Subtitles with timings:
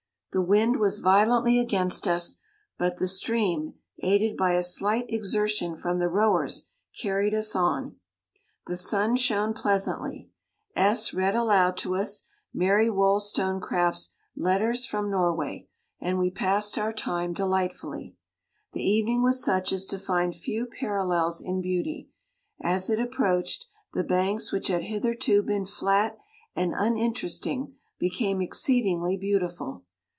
[0.33, 2.37] The wind was violently against us,
[2.77, 6.69] but the stream, aided by a slight exertion from the rowers,
[7.01, 7.97] carried us on;
[8.65, 10.29] the sun shone 62 pleasantly,
[10.73, 15.67] S read aloud to us Mary WollstonecrafVs Letters from Norway,
[15.99, 18.15] and we passed our time delightfully.
[18.71, 22.09] The evening was such as to find few parallels in beauty;
[22.61, 26.17] as it approached, the banks which had hitherto been flat
[26.55, 29.83] and uninteresting, became exceed ingly beautiful.